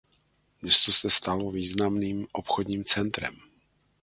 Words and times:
Město 0.61 0.91
se 0.91 1.09
stalo 1.09 1.51
významným 1.51 2.27
obchodním 2.31 2.83
centrem. 2.83 3.35